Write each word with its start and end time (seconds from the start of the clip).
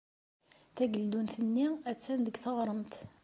Tageldunt-nni 0.75 1.67
attan 1.91 2.19
deg 2.23 2.35
teɣremt. 2.43 2.93